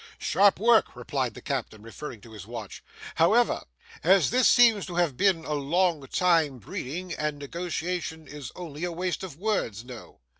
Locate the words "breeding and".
6.57-7.37